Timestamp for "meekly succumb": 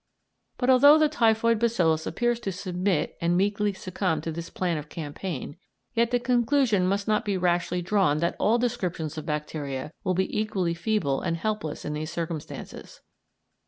3.37-4.19